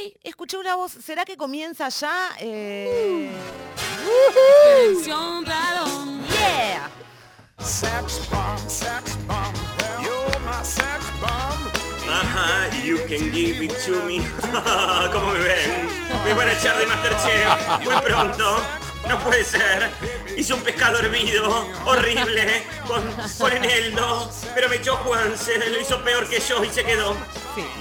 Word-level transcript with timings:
Ay, 0.00 0.16
escuché 0.22 0.56
una 0.56 0.76
voz. 0.76 0.92
¿Será 0.92 1.26
que 1.26 1.36
comienza 1.36 1.90
ya? 1.90 2.30
Eh... 2.38 3.30
Expedición 4.28 5.44
Radón. 5.44 6.22
Yeah. 6.28 6.90
Sex 7.58 8.26
bomb, 8.30 8.58
sex 8.66 9.18
bomb, 9.26 9.54
you're 10.02 10.40
my 10.40 10.64
sex 10.64 11.04
bomb. 11.20 11.60
Ajá, 12.08 12.70
you 12.82 12.96
can 13.08 13.30
give 13.30 13.62
it 13.62 13.74
to 13.84 14.02
me. 14.06 14.20
¿Cómo 15.12 15.32
me 15.32 15.40
ven? 15.40 15.88
Me 16.24 16.32
van 16.32 16.48
a 16.48 16.52
echar 16.52 16.78
de 16.78 16.86
Masterchef 16.86 17.84
muy 17.84 18.00
pronto. 18.00 18.56
No 19.06 19.18
puede 19.18 19.44
ser. 19.44 19.90
Hice 20.34 20.54
un 20.54 20.60
pescado 20.62 20.98
hervido, 20.98 21.66
horrible, 21.84 22.62
con, 22.86 23.02
con 23.38 23.52
eneldo, 23.52 24.30
pero 24.54 24.68
me 24.70 24.76
echó 24.76 24.96
Juanse, 24.96 25.58
lo 25.58 25.78
hizo 25.78 26.02
peor 26.02 26.26
que 26.26 26.40
yo 26.40 26.64
y 26.64 26.70
se 26.70 26.84
quedó. 26.84 27.14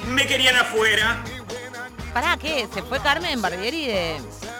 Me 0.07 0.27
querían 0.27 0.57
afuera. 0.57 1.23
¿Para 2.13 2.37
qué? 2.37 2.67
¿Se 2.73 2.81
fue 2.83 2.99
Carmen 2.99 3.41
Barbieri 3.41 3.85
de... 3.87 4.17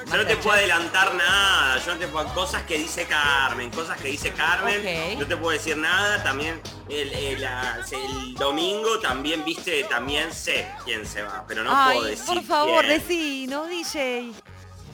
Yo 0.10 0.18
no 0.18 0.26
te 0.26 0.36
puedo 0.38 0.56
adelantar 0.58 1.14
nada, 1.16 1.78
yo 1.84 1.94
no 1.94 2.00
te 2.00 2.08
puedo... 2.08 2.28
Cosas 2.34 2.64
que 2.64 2.78
dice 2.78 3.06
Carmen, 3.06 3.70
cosas 3.72 4.00
que 4.00 4.08
dice 4.10 4.32
Carmen. 4.32 4.80
Ok. 5.14 5.20
No 5.20 5.28
te 5.28 5.36
puedo 5.38 5.52
decir 5.52 5.76
nada, 5.78 6.24
también 6.24 6.62
el, 6.90 7.12
el- 7.14 7.42
la- 7.42 7.80
el 7.92 8.34
domingo 8.36 9.00
también, 9.00 9.44
viste, 9.44 9.84
también 9.86 10.32
sé 10.34 10.68
quién 10.86 11.06
se 11.06 11.22
va, 11.24 11.44
pero 11.48 11.64
no 11.64 11.72
puedo 11.86 12.04
decir 12.04 12.26
por 12.26 12.44
favor, 12.44 12.86
quién. 12.86 13.00
decinos, 13.00 13.68
DJ. 13.70 14.32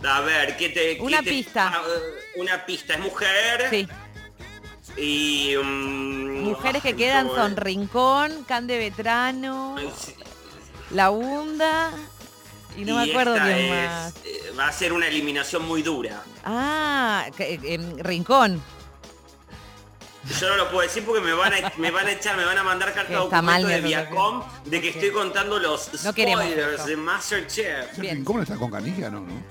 A 0.07 0.21
ver, 0.21 0.55
¿qué 0.57 0.69
te... 0.69 0.97
Una 1.01 1.21
pista. 1.21 1.71
ah, 1.75 1.81
eh, 1.87 2.39
una 2.39 2.65
pista, 2.65 2.93
es 2.93 2.99
mujer. 2.99 3.67
Sí. 3.69 3.87
Y... 4.97 5.55
mm, 5.61 6.43
Mujeres 6.43 6.81
que 6.83 6.95
quedan 6.95 7.27
¿cómo 7.27 7.39
son 7.41 7.51
es? 7.53 7.57
Rincón, 7.59 8.43
Cande 8.45 8.77
Vetrano, 8.77 9.75
Sí, 9.97 10.13
La 10.91 11.09
Hunda 11.09 11.91
y 12.77 12.85
no 12.85 12.95
me 12.97 13.09
acuerdo 13.11 13.35
esta 13.35 13.45
quién 13.45 13.57
es, 13.59 13.89
más. 13.89 14.13
eh, 14.25 14.53
Va 14.57 14.67
a 14.67 14.71
ser 14.71 14.93
una 14.93 15.07
eliminación 15.07 15.65
muy 15.65 15.81
dura. 15.81 16.23
Ah, 16.43 17.25
que- 17.35 17.59
eh, 17.63 17.79
Rincón. 17.99 18.61
Yo 20.39 20.49
no 20.49 20.55
lo 20.55 20.69
puedo 20.71 20.81
decir 20.81 21.03
porque 21.05 21.21
me 21.21 21.33
van 21.33 21.53
a, 21.53 21.71
me 21.77 21.91
van 21.91 22.07
a 22.07 22.11
echar, 22.11 22.35
me 22.35 22.45
van 22.45 22.57
a 22.57 22.63
mandar 22.63 22.93
carta 22.95 23.13
de 23.13 23.17
mal 23.43 23.61
documento 23.61 23.67
de 23.67 23.81
Viacom 23.81 24.43
que 24.71 24.89
estoy 24.89 25.11
contando 25.11 25.59
los 25.59 26.03
No 26.03 26.13
queremos 26.13 26.45
spoilers 26.45 26.85
de 26.85 26.97
Masterchef. 26.97 27.91
¿Ese 27.91 28.01
Bien. 28.01 28.15
rincón 28.17 28.41
está 28.41 28.55
con 28.55 28.71
canilla? 28.71 29.09
No, 29.09 29.19
no. 29.21 29.43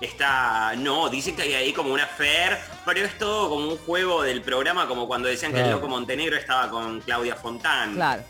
Está, 0.00 0.74
no, 0.76 1.10
dicen 1.10 1.36
que 1.36 1.42
hay 1.42 1.52
ahí 1.54 1.72
como 1.74 1.92
una 1.92 2.06
fair, 2.06 2.58
pero 2.86 3.00
es 3.04 3.18
todo 3.18 3.50
como 3.50 3.68
un 3.68 3.76
juego 3.78 4.22
del 4.22 4.40
programa, 4.40 4.88
como 4.88 5.06
cuando 5.06 5.28
decían 5.28 5.52
que 5.52 5.60
el 5.60 5.70
loco 5.70 5.88
Montenegro 5.88 6.36
estaba 6.38 6.70
con 6.70 7.00
Claudia 7.02 7.36
Fontán. 7.36 7.94
Claro. 7.94 8.22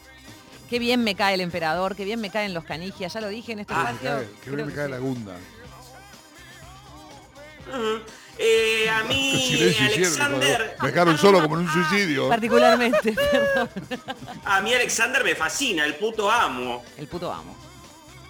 Qué 0.70 0.78
bien 0.78 1.02
me 1.02 1.14
cae 1.16 1.34
el 1.34 1.40
emperador, 1.40 1.96
qué 1.96 2.04
bien 2.04 2.20
me 2.20 2.30
caen 2.30 2.54
los 2.54 2.64
canigias, 2.64 3.12
ya 3.12 3.20
lo 3.20 3.28
dije 3.28 3.52
en 3.52 3.58
este 3.58 3.74
Ah, 3.74 3.90
espacio. 3.90 4.08
cae- 4.10 4.28
creo 4.42 4.54
bien 4.54 4.66
me 4.68 4.72
que 4.72 4.76
cae 4.78 4.86
sí. 4.86 4.92
la 4.92 4.98
gunda. 4.98 5.36
Eh, 8.38 8.88
a 8.88 9.02
Qué 9.02 9.08
mí, 9.08 9.74
Alexander, 9.80 10.76
Me 10.80 10.88
dejaron 10.88 11.18
solo 11.18 11.42
como 11.42 11.56
en 11.56 11.66
un 11.66 11.72
suicidio. 11.72 12.28
Particularmente, 12.28 13.12
perdón. 13.30 13.68
a 14.44 14.60
mí 14.62 14.72
Alexander 14.72 15.22
me 15.24 15.34
fascina, 15.34 15.84
el 15.84 15.96
puto 15.96 16.30
amo. 16.30 16.82
El 16.96 17.06
puto 17.06 17.30
amo. 17.32 17.54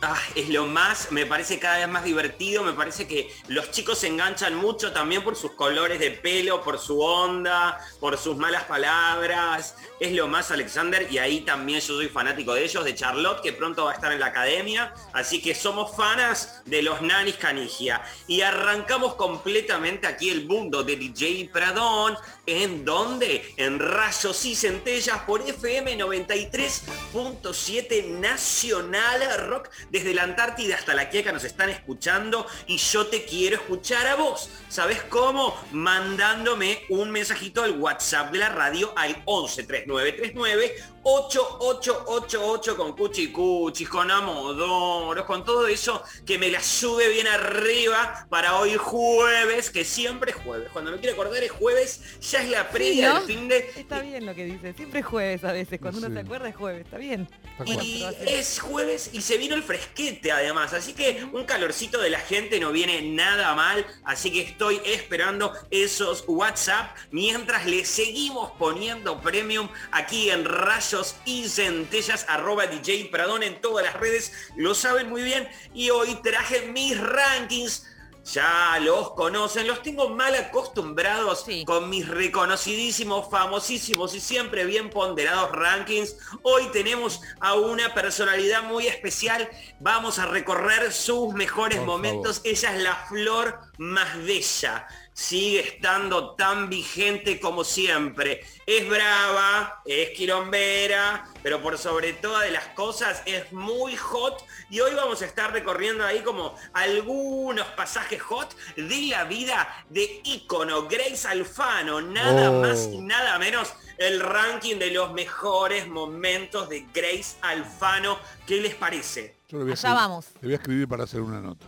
Ah, 0.03 0.19
es 0.35 0.49
lo 0.49 0.67
más, 0.67 1.13
me 1.13 1.27
parece 1.27 1.59
cada 1.59 1.77
vez 1.77 1.87
más 1.87 2.05
divertido, 2.05 2.63
me 2.63 2.73
parece 2.73 3.07
que 3.07 3.31
los 3.49 3.71
chicos 3.71 3.99
se 3.99 4.07
enganchan 4.07 4.55
mucho 4.55 4.93
también 4.93 5.23
por 5.23 5.37
sus 5.37 5.53
colores 5.53 6.01
de 6.01 6.11
pelo, 6.11 6.63
por 6.63 6.79
su 6.79 7.03
onda, 7.03 7.79
por 8.01 8.17
sus 8.17 8.39
malas 8.39 8.65
palabras, 8.65 9.75
es 9.99 10.13
lo 10.13 10.27
más 10.27 10.51
Alexander 10.51 11.07
y 11.11 11.19
ahí 11.19 11.43
también 11.43 11.81
yo 11.81 11.97
soy 11.97 12.09
fanático 12.09 12.55
de 12.55 12.65
ellos, 12.65 12.83
de 12.83 12.95
Charlotte 12.95 13.43
que 13.43 13.53
pronto 13.53 13.85
va 13.85 13.91
a 13.91 13.95
estar 13.95 14.11
en 14.11 14.21
la 14.21 14.29
academia, 14.29 14.95
así 15.13 15.43
que 15.43 15.55
somos 15.55 15.95
fanas 15.95 16.63
de 16.65 16.81
los 16.81 17.03
nanis 17.03 17.37
canigia 17.37 18.01
y 18.27 18.41
arrancamos 18.41 19.17
completamente 19.17 20.07
aquí 20.07 20.31
el 20.31 20.47
mundo 20.47 20.83
de 20.83 20.97
DJ 20.97 21.51
Pradón, 21.53 22.17
¿en 22.47 22.87
dónde? 22.87 23.53
En 23.59 23.79
Rayos 23.79 24.47
y 24.47 24.57
Centellas 24.57 25.19
por 25.25 25.47
FM 25.47 25.99
93.7 25.99 28.19
Nacional 28.19 29.47
Rock 29.47 29.69
desde 29.91 30.15
la 30.15 30.23
Antártida 30.23 30.77
hasta 30.77 30.95
la 30.95 31.09
Quieca 31.09 31.33
nos 31.33 31.45
están 31.45 31.69
escuchando 31.69 32.47
y 32.67 32.77
yo 32.77 33.07
te 33.07 33.25
quiero 33.25 33.57
escuchar 33.57 34.07
a 34.07 34.17
vos. 34.17 34.51
¿Sabes 34.69 35.03
cómo? 35.03 35.57
Mandándome 35.73 36.81
un 36.89 37.11
mensajito 37.11 37.63
al 37.63 37.79
WhatsApp 37.79 38.33
de 38.33 38.39
la 38.39 38.49
radio 38.49 38.93
al 38.97 39.23
11 39.25 39.65
3939 39.65 40.75
8888 41.03 42.77
con 42.77 42.93
cuchi 42.95 43.33
cuchis, 43.33 43.89
con 43.89 44.11
amodoros, 44.11 45.25
con 45.25 45.45
todo 45.45 45.67
eso 45.67 46.03
que 46.27 46.39
me 46.39 46.51
la 46.51 46.63
sube 46.63 47.09
bien 47.09 47.27
arriba 47.27 48.27
para 48.29 48.57
hoy 48.59 48.77
jueves, 48.77 49.71
que 49.71 49.85
siempre 49.85 50.33
es 50.33 50.37
jueves. 50.37 50.69
Cuando 50.73 50.91
me 50.91 50.99
quiero 50.99 51.15
acordar 51.15 51.43
es 51.43 51.51
jueves, 51.51 52.01
ya 52.21 52.43
es 52.43 52.49
la 52.51 52.69
previa 52.71 53.09
¿no? 53.15 53.15
del 53.21 53.27
fin 53.27 53.49
de... 53.49 53.71
Está 53.77 54.01
bien 54.01 54.27
lo 54.27 54.35
que 54.35 54.45
dice. 54.45 54.75
Siempre 54.75 55.01
es 55.01 55.07
jueves 55.07 55.45
a 55.45 55.53
veces. 55.53 55.81
Cuando 55.81 55.99
uno 55.99 56.09
Sí. 56.09 56.15
se 56.15 56.21
acuerda 56.21 56.49
es 56.49 56.57
jueves. 56.57 56.85
Está 56.85 56.99
bien. 56.99 57.29
Y 57.67 58.05
es 58.27 58.59
jueves 58.61 59.11
y 59.13 59.21
se 59.21 59.37
vino 59.39 59.55
el 59.55 59.63
fresquete 59.63 60.33
además, 60.33 60.73
así 60.73 60.93
que 60.95 61.25
un 61.33 61.45
calorcito 61.45 62.01
de 62.01 62.09
la 62.11 62.19
gente 62.21 62.59
no 62.59 62.73
viene 62.73 63.03
nada 63.03 63.55
mal, 63.55 63.87
así 64.05 64.33
que 64.33 64.41
estoy 64.41 64.81
esperando 64.85 65.53
esos 65.71 66.25
WhatsApp 66.27 66.97
mientras 67.11 67.67
le 67.67 67.85
seguimos 67.85 68.53
poniendo 68.53 69.21
premium 69.21 69.69
aquí 69.93 70.31
en 70.31 70.45
Rayos 70.91 71.15
y 71.25 71.49
Centellas, 71.49 72.27
arroba 72.29 72.67
DJ 72.67 73.11
Pradón 73.13 73.45
en 73.45 73.61
todas 73.61 73.85
las 73.85 73.95
redes, 73.95 74.33
lo 74.57 74.75
saben 74.75 75.09
muy 75.09 75.23
bien 75.23 75.49
y 75.73 75.91
hoy 75.91 76.17
traje 76.23 76.63
mis 76.67 76.99
rankings. 76.99 77.87
Ya 78.25 78.77
los 78.83 79.13
conocen, 79.13 79.67
los 79.69 79.83
tengo 79.83 80.09
mal 80.11 80.35
acostumbrados 80.35 81.45
Sí. 81.47 81.65
con 81.65 81.89
mis 81.89 82.07
reconocidísimos, 82.09 83.31
famosísimos 83.31 84.15
y 84.15 84.21
siempre 84.21 84.65
bien 84.67 84.91
ponderados 84.91 85.53
rankings. 85.53 86.17
Hoy 86.43 86.67
tenemos 86.73 87.21
a 87.41 87.55
una 87.55 87.95
personalidad 87.95 88.65
muy 88.65 88.89
especial. 88.89 89.49
Vamos 89.79 90.19
a 90.19 90.27
recorrer 90.27 90.93
sus 90.93 91.33
mejores 91.35 91.79
Por 91.79 91.87
momentos. 91.87 92.41
Ella 92.45 92.75
es 92.77 92.83
la 92.83 92.97
flor 93.09 93.61
más 93.79 94.17
bella. 94.25 94.87
Sigue 95.21 95.61
estando 95.61 96.31
tan 96.35 96.71
vigente 96.71 97.39
como 97.41 97.63
siempre. 97.63 98.41
Es 98.65 98.89
brava, 98.89 99.83
es 99.85 100.17
quilombera, 100.17 101.29
pero 101.43 101.61
por 101.61 101.77
sobre 101.77 102.15
todas 102.15 102.45
de 102.45 102.53
las 102.53 102.69
cosas 102.69 103.23
es 103.27 103.53
muy 103.53 103.97
hot. 103.97 104.43
Y 104.71 104.81
hoy 104.81 104.95
vamos 104.95 105.21
a 105.21 105.27
estar 105.27 105.53
recorriendo 105.53 106.07
ahí 106.07 106.21
como 106.21 106.55
algunos 106.73 107.67
pasajes 107.77 108.23
hot 108.23 108.57
de 108.77 109.09
la 109.11 109.25
vida 109.25 109.69
de 109.91 110.23
ícono 110.25 110.89
Grace 110.89 111.29
Alfano. 111.29 112.01
Nada 112.01 112.51
Oh. 112.51 112.63
más 112.63 112.89
y 112.91 113.03
nada 113.03 113.39
menos 113.39 113.75
el 113.99 114.21
ranking 114.21 114.77
de 114.77 114.91
los 114.91 115.13
mejores 115.13 115.87
momentos 115.87 116.71
de 116.71 116.87
Grace 116.95 117.37
Alfano. 117.43 118.19
¿Qué 118.47 118.57
les 118.63 118.75
parece? 118.75 119.37
Yo 119.51 119.59
le 119.59 119.65
voy 119.65 119.73
a 119.73 119.75
Allá 119.75 119.81
escribir- 119.91 119.95
vamos. 119.97 120.27
Le 120.41 120.47
voy 120.47 120.53
a 120.53 120.57
escribir 120.57 120.89
para 120.89 121.05
hacer 121.05 121.21
una 121.21 121.43
nota. 121.43 121.67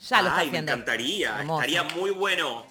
Ya 0.00 0.22
lo 0.22 0.28
está 0.28 0.44
me 0.44 0.58
encantaría, 0.58 1.38
Hermoso. 1.40 1.62
estaría 1.62 1.82
muy 1.84 2.10
bueno. 2.10 2.66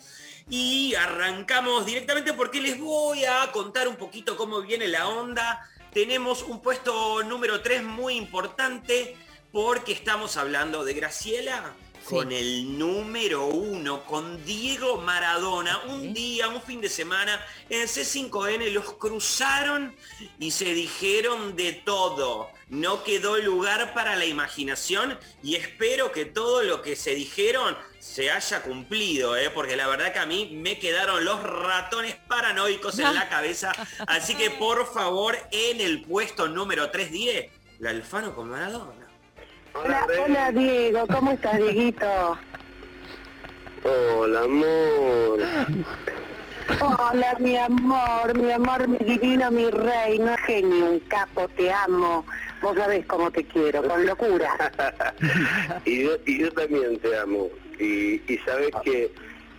Y 0.49 0.95
arrancamos 0.95 1.85
directamente 1.85 2.33
porque 2.33 2.61
les 2.61 2.79
voy 2.79 3.25
a 3.25 3.51
contar 3.51 3.87
un 3.87 3.97
poquito 3.97 4.37
cómo 4.37 4.61
viene 4.61 4.87
la 4.87 5.07
onda. 5.07 5.67
Tenemos 5.93 6.43
un 6.43 6.61
puesto 6.61 7.23
número 7.23 7.61
3 7.61 7.83
muy 7.83 8.15
importante 8.15 9.17
porque 9.51 9.91
estamos 9.91 10.37
hablando 10.37 10.85
de 10.85 10.93
Graciela 10.93 11.73
Sí. 12.07 12.15
con 12.15 12.31
el 12.31 12.77
número 12.79 13.47
1, 13.47 14.05
con 14.05 14.43
Diego 14.45 15.01
Maradona. 15.01 15.79
Un 15.87 16.01
Sí. 16.01 16.07
día, 16.13 16.47
un 16.47 16.61
fin 16.61 16.79
de 16.79 16.89
semana, 16.89 17.45
en 17.69 17.87
C5N 17.87 18.69
los 18.71 18.93
cruzaron 18.93 19.95
y 20.39 20.51
se 20.51 20.73
dijeron 20.73 21.55
de 21.55 21.73
todo. 21.73 22.49
No 22.69 23.03
quedó 23.03 23.37
lugar 23.37 23.93
para 23.93 24.15
la 24.15 24.25
imaginación 24.25 25.17
y 25.43 25.55
espero 25.55 26.11
que 26.11 26.25
todo 26.25 26.63
lo 26.63 26.81
que 26.81 26.95
se 26.95 27.15
dijeron 27.15 27.77
se 27.99 28.31
haya 28.31 28.61
cumplido, 28.61 29.35
¿eh? 29.37 29.49
porque 29.49 29.75
la 29.75 29.87
verdad 29.87 30.13
que 30.13 30.19
a 30.19 30.25
mí 30.25 30.49
me 30.53 30.79
quedaron 30.79 31.23
los 31.25 31.41
ratones 31.43 32.15
paranoicos 32.27 32.99
en 32.99 33.13
la 33.13 33.27
cabeza. 33.29 33.71
Así 34.07 34.35
que 34.35 34.49
por 34.51 34.91
favor, 34.93 35.37
en 35.51 35.81
el 35.81 36.03
puesto 36.03 36.47
número 36.47 36.89
3 36.91 37.11
diré, 37.11 37.51
la 37.79 37.89
Alfano 37.91 38.33
con 38.35 38.49
Maradona. 38.49 39.06
Hola, 39.83 40.07
hola 40.25 40.51
Diego, 40.51 41.07
¿cómo 41.07 41.31
estás 41.31 41.57
Dieguito? 41.57 42.39
Hola, 43.83 44.41
amor. 44.41 45.39
Hola 46.81 47.35
mi 47.39 47.57
amor, 47.57 48.35
mi 48.35 48.51
amor, 48.51 48.87
mi 48.87 48.97
divino, 48.99 49.51
mi 49.51 49.69
reino, 49.69 50.35
genio, 50.45 50.85
un 50.91 50.99
capo, 51.01 51.47
te 51.49 51.71
amo. 51.71 52.25
Vos 52.61 52.75
sabés 52.75 53.05
cómo 53.05 53.31
te 53.31 53.45
quiero, 53.45 53.83
con 53.83 54.05
locura. 54.05 54.49
y, 55.85 56.03
yo, 56.03 56.11
y 56.25 56.39
yo 56.39 56.51
también 56.53 56.99
te 56.99 57.17
amo. 57.17 57.49
Y, 57.79 58.33
y 58.33 58.37
sabes 58.45 58.71
que 58.83 59.11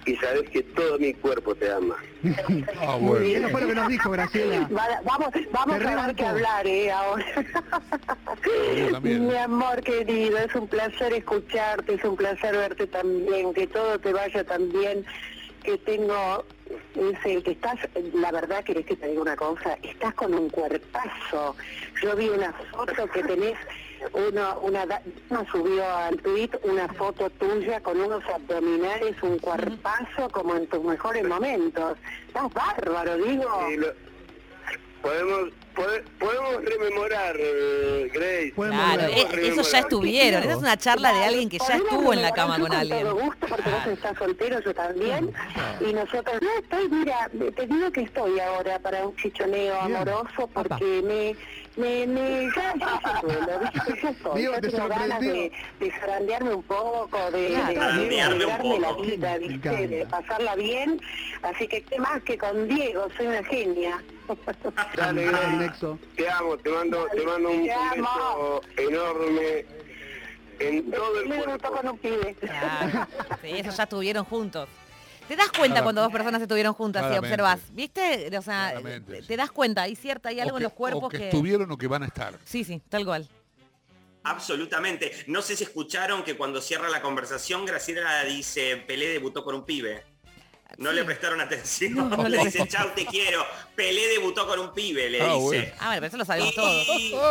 y 0.07 0.17
sabes 0.17 0.49
que 0.51 0.63
todo 0.63 0.99
mi 0.99 1.13
cuerpo 1.15 1.55
te 1.55 1.71
ama. 1.71 1.97
Ah, 2.81 2.97
Muy 3.01 3.21
bien, 3.21 3.45
eso 3.45 3.51
fue 3.53 3.61
lo 3.63 3.67
que 3.69 3.75
nos 3.75 3.89
dijo 3.89 4.11
Graciela. 4.11 4.69
Va- 4.77 5.01
Vamos, 5.05 5.29
vamos 5.53 5.77
a 5.77 5.79
tener 5.79 6.15
que 6.17 6.27
hablar, 6.27 6.67
¿eh? 6.67 6.91
Ahora. 6.91 7.25
Mi 9.03 9.37
amor 9.37 9.83
querido, 9.83 10.39
es 10.39 10.55
un 10.55 10.69
placer 10.69 11.13
escucharte, 11.13 11.95
es 11.95 12.05
un 12.05 12.17
placer 12.17 12.57
verte 12.57 12.87
también, 12.87 13.53
que 13.55 13.67
todo 13.67 13.99
te 14.01 14.13
vaya 14.13 14.45
tan 14.45 14.71
bien, 14.71 15.05
que 15.69 15.77
tengo, 15.79 16.45
es 16.97 17.27
el 17.27 17.43
que 17.43 17.51
estás, 17.51 17.77
la 18.15 18.33
verdad 18.33 18.65
querés 18.65 18.87
que 18.87 18.97
te 18.97 19.07
diga 19.09 19.21
una 19.21 19.37
cosa, 19.37 19.77
estás 19.83 20.15
con 20.15 20.33
un 20.33 20.49
cuerpazo. 20.49 21.55
Yo 22.03 22.17
vi 22.17 22.31
una 22.31 22.55
foto 22.73 23.07
que 23.09 23.23
tenés, 23.23 23.59
uno, 24.15 24.61
una, 24.63 24.87
subió 25.53 25.85
al 25.87 26.17
tweet 26.23 26.49
una 26.63 26.89
foto 26.95 27.29
tuya 27.31 27.83
con 27.83 28.01
unos 28.01 28.25
abdominales, 28.33 29.15
un 29.23 29.39
cuerpazo 29.41 30.31
como 30.33 30.55
en 30.57 30.67
tus 30.69 30.83
mejores 30.83 31.29
momentos. 31.29 31.99
Estás 32.29 32.51
bárbaro, 32.55 33.19
digo. 33.19 33.45
Lo- 33.77 34.08
podemos, 35.03 35.49
pode- 35.75 36.03
podemos 36.19 36.65
rememorar, 36.65 37.37
eh, 37.39 38.11
Grace. 38.13 38.53
Claro, 38.55 39.03
eh, 39.05 39.27
eso 39.49 39.63
ya 39.63 39.79
estuvieron. 39.81 40.43
Esa 40.43 40.53
es 40.53 40.59
una 40.59 40.77
charla 40.77 41.13
de 41.13 41.25
alguien 41.25 41.49
que 41.49 41.59
ya 41.59 41.77
estuvo 41.77 42.13
en 42.13 42.23
la 42.23 42.33
cama 42.33 42.57
yo 42.59 42.65
con 42.65 42.73
alguien. 42.75 43.03
todo 43.05 43.15
gusto 43.17 43.47
porque 43.49 43.71
vos 43.71 43.87
estás 43.87 44.19
soltero, 44.19 44.61
yo 44.61 44.75
también. 44.75 45.33
Y 45.81 45.93
nosotros, 45.93 46.41
no, 46.43 46.49
estoy, 46.61 46.89
mira, 46.89 47.31
te 47.57 47.67
digo 47.67 47.91
que 47.93 48.03
estoy 48.03 48.39
ahora 48.41 48.79
para 48.81 49.07
un 49.07 49.17
chichoneo 49.17 49.75
Bien. 49.87 49.97
amoroso 49.97 50.49
porque 50.53 50.85
me, 51.05 51.37
me, 51.77 52.07
me, 52.07 52.49
ya, 52.57 52.75
ya 52.77 54.61
te 54.61 54.69
tengo 54.71 54.89
ganas 54.89 55.21
de, 55.21 55.53
de 55.81 55.93
zarandearme 56.01 56.55
un 56.55 56.63
poco, 56.65 57.31
de, 57.31 57.41
de, 57.51 57.53
la 57.53 58.89
poco. 58.89 59.03
vida, 59.03 59.39
Me 59.65 59.87
de 59.87 60.07
pasarla 60.07 60.57
bien. 60.57 61.01
Así 61.43 61.69
que 61.69 61.83
qué 61.83 61.99
más 61.99 62.23
que 62.25 62.37
con 62.37 62.67
Diego, 62.69 63.07
soy 63.17 63.27
una 63.29 63.45
genia. 63.45 64.03
Dale, 64.97 65.27
nexo. 65.59 65.99
Te 66.17 66.29
amo, 66.29 66.57
te 66.59 66.71
mando, 66.71 67.07
te 67.15 67.25
mando 67.25 67.51
un 67.51 67.63
beso 67.67 68.61
enorme 68.77 69.67
en 70.59 70.91
todo 70.91 71.21
el 71.21 71.29
cuerpo. 71.45 71.71
con 71.71 71.89
un 71.89 71.99
pibe. 71.99 72.35
Claro. 72.41 73.07
Sí, 73.43 73.49
eso 73.55 73.71
ya 73.71 73.83
estuvieron 73.85 74.25
juntos. 74.25 74.69
¿Te 75.29 75.37
das 75.37 75.51
cuenta 75.53 75.83
cuando 75.83 76.01
dos 76.01 76.11
personas 76.11 76.41
estuvieron 76.41 76.73
juntas 76.73 77.03
y 77.03 77.07
Claramente. 77.07 77.35
observas? 77.43 77.61
¿Viste? 77.75 78.27
O 78.39 78.43
sea, 78.43 78.69
Claramente, 78.71 79.23
te, 79.23 79.37
das 79.37 79.51
cuenta, 79.51 79.83
hay 79.83 79.95
cierta, 79.95 80.31
hay 80.31 80.41
algo 80.41 80.55
O 80.55 80.59
en 80.59 80.63
los 80.63 80.73
que- 80.73 80.79
cuerpos 80.79 81.05
o 81.05 81.09
que, 81.11 81.19
que... 81.19 81.25
estuvieron 81.29 81.71
o 81.71 81.77
que 81.77 81.87
van 81.87 82.03
a 82.03 82.07
estar. 82.07 82.39
Sí, 82.45 82.65
sí, 82.65 82.81
tal 82.89 83.05
cual. 83.05 83.29
Absolutamente. 84.25 85.13
No 85.27 85.43
sé 85.43 85.55
si 85.57 85.65
escucharon 85.65 86.23
que 86.25 86.37
cuando 86.37 86.61
cierra 86.61 86.89
la 86.89 87.01
conversación, 87.03 87.65
Graciela 87.67 88.25
dice, 88.25 88.77
Pelé 88.87 89.09
debutó 89.09 89.45
con 89.45 89.55
un 89.55 89.65
pibe. 89.65 90.03
No 90.79 90.91
Sí. 90.91 90.97
le 90.97 91.05
prestaron 91.05 91.41
atención. 91.41 91.95
No, 91.95 92.09
no 92.09 92.23
le 92.29 92.37
le 92.39 92.45
dice, 92.45 92.59
prestaron. 92.61 92.89
chau, 92.89 92.95
te 92.95 93.05
quiero. 93.07 93.45
Pelé 93.75 94.07
debutó 94.09 94.47
con 94.47 94.59
un 94.61 94.73
pibe, 94.73 95.11
le 95.11 95.21
Ah, 95.21 95.35
dice. 95.35 95.39
bueno. 95.41 95.73
Ah, 95.81 95.87
bueno, 95.87 96.01
pero 96.01 96.07
eso 96.07 96.17
lo 96.17 96.25
sabemos 96.25 96.55
todos. 96.55 96.87
Y, 96.99 97.15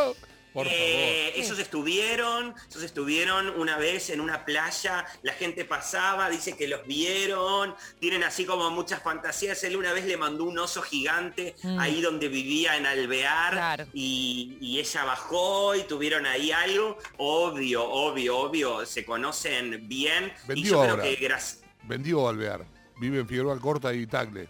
Por 0.53 0.65
eh, 0.67 1.33
esos 1.39 1.59
estuvieron, 1.59 2.55
esos 2.67 2.81
estuvieron 2.81 3.47
una 3.59 3.77
vez 3.77 4.09
en 4.09 4.19
una 4.21 4.43
playa, 4.43 5.05
la 5.21 5.33
gente 5.33 5.65
pasaba, 5.65 6.31
dice 6.31 6.57
que 6.57 6.67
los 6.67 6.83
vieron, 6.87 7.75
tienen 7.99 8.23
así 8.23 8.43
como 8.43 8.71
muchas 8.71 9.03
fantasías. 9.03 9.63
Él 9.65 9.75
una 9.77 9.93
vez 9.93 10.05
le 10.05 10.17
mandó 10.17 10.45
un 10.45 10.57
oso 10.57 10.81
gigante 10.81 11.53
Mm. 11.61 11.79
ahí 11.79 12.01
donde 12.01 12.27
vivía 12.27 12.75
en 12.75 12.87
Alvear 12.87 13.51
Claro. 13.53 13.85
y, 13.93 14.57
y 14.59 14.79
ella 14.79 15.03
bajó 15.03 15.75
y 15.75 15.83
tuvieron 15.83 16.25
ahí 16.25 16.51
algo. 16.51 16.97
Obvio, 17.17 17.83
obvio, 17.87 18.37
obvio, 18.39 18.83
se 18.87 19.05
conocen 19.05 19.87
bien. 19.87 20.33
y 20.45 20.47
Vendió 20.47 20.71
yo 20.71 20.79
creo 20.81 20.91
ahora. 20.91 21.03
que 21.03 21.15
gracias. 21.17 21.61
Vendió 21.83 22.27
Alvear. 22.27 22.65
Vive 22.99 23.19
en 23.19 23.27
Figueroa 23.27 23.53
Alcorta 23.53 23.93
y 23.93 24.05
Tagle. 24.07 24.47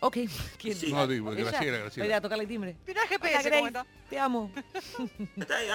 Ok. 0.00 0.16
¿Quién? 0.58 0.74
Sí. 0.74 0.92
No, 0.92 1.06
digo, 1.06 1.32
¿Ella? 1.32 1.50
Graciela, 1.50 1.62
Voy 1.62 1.72
a 1.72 1.76
ir 1.76 1.82
Graciela. 1.82 2.16
a 2.16 2.20
tocarle 2.20 2.46
timbre. 2.46 2.76
Te 4.08 4.18
amo. 4.18 4.52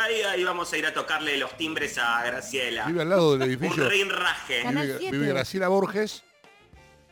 Ahí, 0.04 0.22
ahí 0.22 0.44
vamos 0.44 0.72
a 0.72 0.78
ir 0.78 0.86
a 0.86 0.94
tocarle 0.94 1.38
los 1.38 1.56
timbres 1.58 1.98
a 1.98 2.24
Graciela. 2.26 2.86
Vive 2.86 3.02
al 3.02 3.10
lado 3.10 3.34
del 3.38 3.42
Un 3.44 3.48
edificio. 3.56 3.90
rinraje. 3.90 4.62
Canal 4.64 4.98
Vive, 5.00 5.28
Graciela 5.28 5.68
Borges 5.70 6.24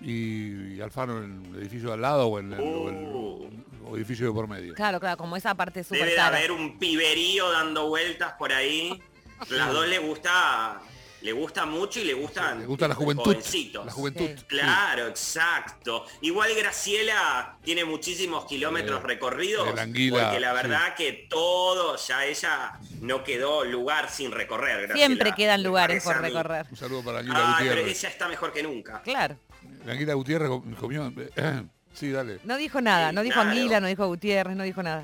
y, 0.02 0.76
y 0.76 0.82
Alfano 0.82 1.24
en 1.24 1.46
el 1.54 1.62
edificio 1.62 1.88
de 1.90 1.94
al 1.96 2.02
lado 2.02 2.28
o 2.28 2.40
en 2.40 2.54
el, 2.54 2.60
o 2.60 2.90
el- 2.90 2.96
Uh. 2.96 3.50
o 3.88 3.96
edificio 3.98 4.28
de 4.28 4.34
por 4.34 4.48
medio. 4.48 4.74
Claro, 4.76 5.00
claro, 5.00 5.18
como 5.18 5.36
esa 5.38 5.56
parte 5.56 5.84
súper 5.84 6.00
Debe 6.02 6.12
de 6.14 6.20
haber 6.20 6.52
un 6.52 6.78
piberío 6.80 7.50
dando 7.52 7.88
vueltas 7.88 8.34
por 8.34 8.52
ahí. 8.52 9.02
Las 9.50 9.72
dos 9.74 9.88
le 9.88 9.98
gusta, 10.00 10.80
le 11.26 11.32
gusta 11.34 11.66
mucho 11.66 12.00
y 12.00 12.04
le 12.04 12.14
gustan 12.14 12.60
Le 12.60 12.66
gusta 12.68 12.88
la 12.88 12.94
juventud. 12.96 13.24
jovencitos. 13.24 13.86
La 13.86 13.92
juventud. 13.92 14.28
Sí. 14.28 14.36
sí. 14.38 14.46
Claro, 14.48 15.08
exacto. 15.08 16.06
Igual 16.22 16.54
Graciela 16.56 17.58
tiene 17.64 17.84
muchísimos 17.84 18.46
kilómetros 18.46 19.02
Eh, 19.04 19.08
recorridos. 19.08 19.68
el 19.70 19.80
Anguila, 19.80 20.24
porque 20.26 20.40
la 20.40 20.50
sí. 20.52 20.56
verdad 20.56 20.96
que 20.96 21.28
todo, 21.30 21.96
ya 21.98 22.26
ella 22.26 22.74
no 23.02 23.24
quedó 23.24 23.66
lugar 23.66 24.10
sin 24.12 24.32
recorrer. 24.32 24.84
Graciela. 24.88 25.08
Siempre 25.08 25.34
quedan 25.34 25.64
lugares 25.64 26.04
por 26.04 26.22
recorrer. 26.22 26.68
Un 26.70 26.78
saludo 26.78 27.04
para 27.04 27.20
Anguila 27.20 27.56
pero 27.58 27.70
Gutiérrez. 27.72 27.98
ella 28.00 28.10
está 28.10 28.28
mejor 28.30 28.54
que 28.54 28.62
nunca. 28.64 29.02
Claro. 29.02 29.36
La 29.84 29.94
Anguila 29.94 30.14
Gutiérrez 30.14 30.50
com- 30.50 30.74
comió. 30.76 31.12
sí, 31.94 32.12
dale. 32.12 32.40
No 32.44 32.56
dijo 32.58 32.82
nada, 32.82 33.10
Sí, 33.10 33.16
no 33.16 33.22
dijo 33.24 33.34
claro. 33.34 33.50
Anguila, 33.50 33.80
no 33.80 33.88
dijo 33.88 34.06
Gutiérrez, 34.08 34.56
no 34.56 34.64
dijo 34.64 34.84
nada. 34.84 35.04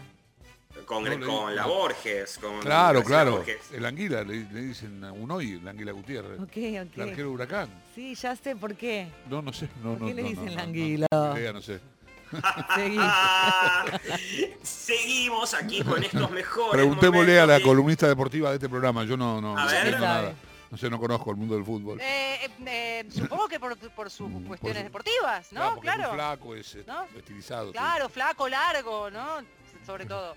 Con, 0.86 1.04
No, 1.04 1.10
le- 1.10 1.20
con 1.26 1.56
la 1.56 1.62
no. 1.64 1.70
Borges. 1.70 2.38
Con 2.38 2.60
Claro, 2.60 3.04
claro. 3.04 3.32
Borges. 3.38 3.72
El 3.72 3.86
Anguila, 3.86 4.24
le, 4.24 4.44
le 4.52 4.62
dicen 4.62 5.04
a 5.04 5.12
un 5.12 5.30
hoy, 5.32 5.60
la 5.62 5.72
Anguila 5.72 5.92
Gutiérrez. 5.92 6.40
Ok, 6.40 6.58
El 6.58 6.88
ok. 6.88 7.00
arquero 7.00 7.32
huracán. 7.32 7.70
Sí, 7.96 8.16
ya 8.16 8.36
sé 8.36 8.56
por 8.56 8.76
qué. 8.76 9.08
No, 9.30 9.42
no 9.42 9.54
sé. 9.54 9.68
No, 9.84 9.92
¿Por 9.94 10.02
no, 10.02 10.08
qué 10.08 10.14
le 10.14 10.22
no, 10.24 10.28
dicen 10.30 10.46
no, 10.46 10.52
la 10.52 10.58
no, 10.58 10.64
Anguila? 10.64 11.08
Idea, 11.38 11.54
no 11.54 11.62
sé. 11.62 11.80
Seguimos 14.64 15.54
aquí 15.62 15.82
con 15.84 16.04
estos 16.04 16.32
mejores. 16.32 16.72
Preguntémosle 16.72 17.40
a 17.40 17.46
la 17.46 17.54
de- 17.56 17.62
columnista 17.64 18.08
deportiva 18.08 18.50
de 18.50 18.56
este 18.56 18.70
programa. 18.70 19.04
Yo 19.04 19.18
no, 19.18 19.42
no, 19.42 19.58
A 19.58 19.66
no 19.66 19.72
ver. 19.72 20.00
nada. 20.00 20.34
No 20.70 20.78
sé, 20.78 20.90
no 20.90 20.98
conozco 21.00 21.32
el 21.32 21.36
mundo 21.38 21.56
del 21.56 21.66
fútbol. 21.66 22.00
Eh, 22.00 22.46
eh, 22.46 22.50
eh, 22.66 23.06
supongo 23.12 23.50
que 23.50 23.60
por, 23.60 23.78
por 23.92 24.10
sus 24.10 24.32
por 24.32 24.44
cuestiones 24.46 24.78
su- 24.80 24.84
deportivas, 24.86 25.48
Claro, 25.50 25.66
¿no? 25.66 25.70
es 25.70 25.76
muy 25.76 25.82
Claro. 25.82 26.14
flaco, 26.14 26.56
es 26.56 26.76
eh, 26.76 26.84
¿No? 26.88 27.04
estilizado. 27.18 27.68
sí. 27.68 27.72
Claro, 27.74 28.08
flaco, 28.08 28.48
largo, 28.48 29.12
¿no? 29.12 29.40
Sobre 29.86 30.06
todo. 30.06 30.36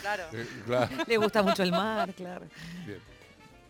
Claro. 0.00 0.24
Eh, 0.32 0.46
claro, 0.64 0.88
Le 1.06 1.16
gusta 1.16 1.42
mucho 1.42 1.62
el 1.62 1.70
mar, 1.70 2.12
claro. 2.14 2.46
bien. 2.84 3.00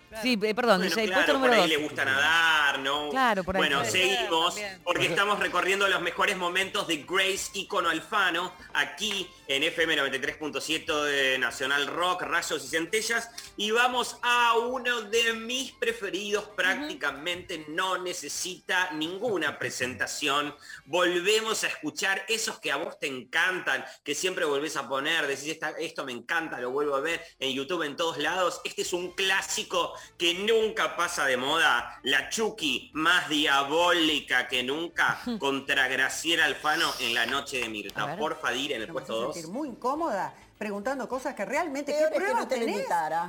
Claro. 0.08 0.22
Sí, 0.22 0.38
eh, 0.42 0.54
perdón, 0.54 0.78
Bueno, 0.80 0.94
DJ, 0.96 1.06
claro, 1.08 1.40
por 1.40 1.50
ahí 1.50 1.60
dos. 1.60 1.68
le 1.68 1.76
gusta 1.76 2.04
nadar, 2.04 2.78
¿no? 2.80 3.10
Claro, 3.10 3.44
por 3.44 3.56
ahí 3.56 3.60
Bueno, 3.60 3.84
seguimos 3.84 4.54
También. 4.54 4.80
porque 4.84 5.06
estamos 5.06 5.38
recorriendo 5.38 5.88
los 5.88 6.00
mejores 6.00 6.36
momentos 6.36 6.86
de 6.86 7.04
Grace 7.08 7.50
Icono 7.54 7.88
Alfano 7.88 8.52
aquí 8.74 9.28
en 9.48 9.62
FM 9.62 9.96
93.7 9.96 11.04
de 11.04 11.38
Nacional 11.38 11.86
Rock, 11.86 12.22
Rayos 12.22 12.64
y 12.64 12.68
Centellas 12.68 13.30
y 13.56 13.70
vamos 13.70 14.18
a 14.22 14.54
uno 14.58 15.02
de 15.02 15.32
mis 15.34 15.72
preferidos, 15.72 16.48
prácticamente 16.56 17.64
no 17.68 17.98
necesita 17.98 18.90
ninguna 18.92 19.58
presentación. 19.58 20.54
Volvemos 20.86 21.64
a 21.64 21.68
escuchar 21.68 22.24
esos 22.28 22.58
que 22.58 22.72
a 22.72 22.76
vos 22.76 22.98
te 22.98 23.06
encantan, 23.06 23.84
que 24.04 24.14
siempre 24.14 24.44
volvés 24.44 24.76
a 24.76 24.88
poner, 24.88 25.26
decís 25.26 25.48
"Esta- 25.48 25.70
esto 25.78 26.04
me 26.04 26.12
encanta, 26.12 26.60
lo 26.60 26.70
vuelvo 26.70 26.94
a 26.96 27.00
ver 27.00 27.22
en 27.38 27.52
YouTube 27.52 27.82
en 27.82 27.96
todos 27.96 28.18
lados. 28.18 28.60
Este 28.64 28.82
es 28.82 28.92
un 28.92 29.12
clásico 29.12 29.92
que 30.18 30.34
nunca 30.34 30.96
pasa 30.96 31.24
de 31.26 31.36
moda. 31.36 31.98
La 32.02 32.28
Chucky 32.28 32.90
más 32.94 33.28
diabólica 33.28 34.48
que 34.48 34.62
nunca 34.62 35.18
contra 35.38 35.88
Graciela 35.88 36.44
Alfano 36.44 36.90
en 37.00 37.14
la 37.14 37.26
noche 37.26 37.58
de 37.58 37.68
Mirta. 37.68 38.06
ver. 38.06 38.18
Porfa, 38.18 38.50
dir 38.50 38.72
en 38.72 38.82
el 38.82 38.86
Me 38.88 38.92
puesto 38.92 39.12
hace 39.14 39.22
2. 39.24 39.34
sentir 39.34 39.52
muy 39.52 39.68
incómoda 39.68 40.32
preguntando 40.58 41.06
cosas 41.08 41.34
que 41.34 41.44
realmente 41.44 41.92
Peor 41.92 41.98
¿qué 41.98 42.04
es 42.04 42.10
que 42.10 42.16
pruebas 42.18 42.42
no 42.42 42.48
tenés? 42.48 42.86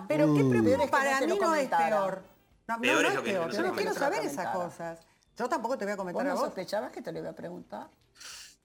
Pero 0.07 0.33
qué 0.33 0.43
pruebas 0.45 0.81
que 0.86 0.88
para 0.88 1.19
no 1.21 1.27
mí 1.36 1.39
no 1.41 1.55
es 1.55 1.67
peor. 1.69 2.24
No, 2.67 2.81
Peor 2.81 3.01
no, 3.01 3.07
es 3.07 3.13
no 3.13 3.19
lo 3.19 3.24
que 3.24 3.31
peor. 3.31 3.47
no 3.47 3.53
Yo 3.53 3.62
no 3.63 3.74
quiero 3.75 3.93
saber 3.93 4.25
esas 4.25 4.47
cosas. 4.55 5.00
Yo 5.38 5.47
tampoco 5.50 5.77
te 5.77 5.86
voy 5.86 5.91
a 5.93 5.95
¿Vos 5.95 6.01
comentar 6.03 6.25
no 6.25 6.31
a 6.31 6.36
vos. 6.36 6.43
sospechabas 6.45 6.91
que 6.91 7.01
te 7.01 7.12
lo 7.12 7.19
iba 7.19 7.29
a 7.29 7.33
preguntar? 7.36 7.88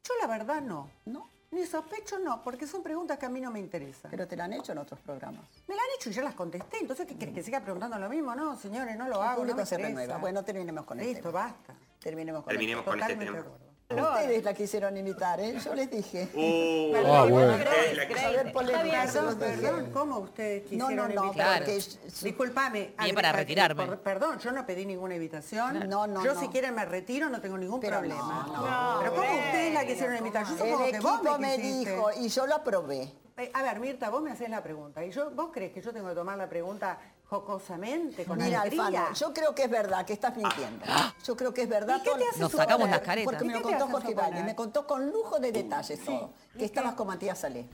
Yo 0.04 0.14
la 0.21 0.26
verdad 0.26 0.61
no. 0.62 0.90
No, 1.04 1.28
Ni 1.52 1.64
sospecho 1.66 2.18
no, 2.18 2.42
porque 2.42 2.66
son 2.66 2.82
preguntas 2.82 3.18
que 3.18 3.26
a 3.26 3.28
mí 3.28 3.40
no 3.40 3.50
me 3.50 3.59
interesan. 3.61 4.11
pero 4.11 4.26
te 4.26 4.37
la 4.37 4.44
han 4.44 4.54
hecho 4.54 4.73
en 4.73 4.78
otros 4.78 4.99
programas. 5.00 5.44
Me 5.68 5.75
la 5.76 5.82
han 5.82 5.88
hecho 5.97 6.11
y 6.11 6.12
yo 6.14 6.23
las 6.23 6.35
contesté. 6.35 6.78
Entonces, 6.80 7.06
¿qué 7.06 7.16
querés 7.16 7.35
que 7.35 7.42
siga 7.42 7.61
preguntando 7.61 7.99
lo 7.99 8.09
mismo? 8.09 8.35
No, 8.35 8.56
señores, 8.56 8.97
no 8.97 9.06
lo 9.06 9.16
El 9.23 9.28
hago. 9.28 9.37
público 9.40 9.56
no 9.59 9.62
me 9.62 9.66
se 9.66 9.76
renueva. 9.78 10.16
Bueno, 10.18 10.42
terminemos 10.44 10.85
con 10.87 10.99
Listo, 10.99 11.18
este. 11.18 11.30
basta. 11.30 11.75
Terminemos 12.00 12.42
con 12.42 12.49
Terminemos 12.50 12.85
con 12.85 12.99
este 13.00 13.14
Totalmente 13.14 13.42
tema. 13.49 13.72
Ustedes 13.94 14.44
la 14.44 14.54
quisieron 14.54 14.96
imitar, 14.96 15.40
¿eh? 15.40 15.58
Yo 15.64 15.75
les 15.75 15.90
dije. 15.90 16.28
Uh, 16.34 16.92
Ah, 17.04 17.26
bueno. 17.28 17.56
se 17.58 19.37
Perdón, 19.37 19.90
¿cómo 19.92 20.18
ustedes 20.18 20.62
No, 20.72 20.87
quisieron 20.88 21.14
no, 21.14 21.32
no, 21.32 21.32
su- 21.80 22.25
Disculpame. 22.25 22.94
Y 23.04 23.08
es 23.08 23.12
para 23.14 23.32
retirarme. 23.32 23.87
perdón, 23.99 24.38
yo 24.38 24.52
no 24.52 24.64
pedí 24.66 24.87
ninguna 24.87 25.14
invitación. 25.14 25.88
No, 25.88 26.06
no, 26.06 26.25
Yo 26.25 26.34
no. 26.34 26.40
si 26.40 26.49
quieren 26.49 26.75
me 26.75 26.84
retiro, 26.84 27.28
no 27.28 27.40
tengo 27.40 27.58
ningún 27.58 27.80
Pero 27.80 27.99
problema. 27.99 28.46
no, 28.46 28.99
Pero 29.00 29.14
¿cómo 29.14 29.32
ustedes 29.38 29.75
la 29.75 29.84
quisieron 29.87 30.16
invitar? 30.16 30.44
Yo 30.44 30.50
supongo 30.52 30.84
El 30.84 30.92
que 30.92 31.00
vos 31.00 31.14
equipo 31.16 31.38
me 31.38 31.56
me 31.56 31.58
dijo 31.58 32.11
y 32.20 32.28
yo 32.28 32.46
lo 32.46 32.54
aprobé. 32.56 33.12
Eh, 33.37 33.51
a 33.55 33.62
ver, 33.62 33.81
Mirta, 33.81 34.11
vos 34.11 34.23
me 34.23 34.31
haces 34.31 34.49
la 34.51 34.62
pregunta. 34.62 35.05
¿Y 35.05 35.11
yo, 35.11 35.31
vos 35.31 35.51
crees 35.53 35.73
que 35.73 35.81
yo 35.81 35.93
tengo 35.93 36.09
que 36.09 36.15
tomar 36.15 36.37
la 36.39 36.49
pregunta 36.49 36.99
jocosamente, 37.29 38.25
con 38.25 38.39
Mira, 38.39 38.61
alegría? 38.62 38.87
Alfano, 38.87 39.15
yo 39.15 39.33
creo 39.33 39.55
que 39.55 39.65
es 39.65 39.71
verdad, 39.71 40.05
que 40.05 40.12
estás 40.12 40.37
mintiendo. 40.37 40.85
Yo 41.25 41.37
creo 41.37 41.55
que 41.55 41.62
es 41.62 41.69
verdad. 41.69 41.99
¿Y 42.01 42.03
qué 42.03 42.11
te 42.11 42.29
hace 42.29 42.41
Nos 42.41 42.51
suponer? 42.51 42.69
sacamos 42.69 42.91
las 42.91 43.01
caretas. 43.01 43.33
Porque 43.33 43.45
me 43.45 43.53
¿Y 43.53 43.57
lo 43.57 43.62
qué 43.69 43.75
te 43.75 43.79
contó 43.81 43.93
Jorge? 43.93 44.15
Valle, 44.15 44.43
me 44.43 44.55
contó 44.55 44.87
con 44.87 45.11
lujo 45.11 45.39
de 45.39 45.53
detalles 45.53 46.05
todo. 46.05 46.33
Que 46.57 46.65
estabas 46.65 46.95
con 46.95 47.07
Matías 47.07 47.39
Salé. 47.39 47.67